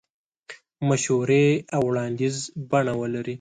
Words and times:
مشورې 0.87 1.47
او 1.75 1.81
وړاندیز 1.89 2.35
بڼه 2.69 2.93
ولري. 3.01 3.29